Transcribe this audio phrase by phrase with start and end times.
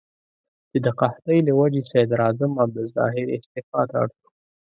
[0.69, 4.27] چې د قحطۍ له وجې صدراعظم عبدالظاهر استعفا ته اړ شو.